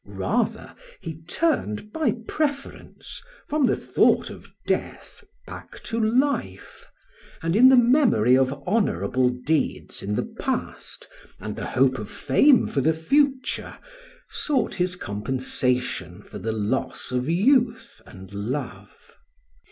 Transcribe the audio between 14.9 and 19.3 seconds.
compensation for the loss of youth and love.